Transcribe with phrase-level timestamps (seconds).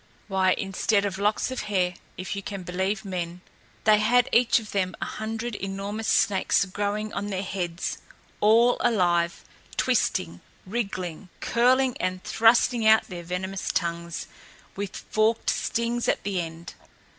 [0.27, 3.41] Why, instead of locks of hair, if you can believe men,
[3.83, 7.99] they had each of them a hundred enormous snakes growing on their heads,
[8.39, 9.43] all alive,
[9.77, 14.25] twisting, wriggling, curling and thrusting out their venomous tongues,
[14.75, 16.73] with forked stings at the end!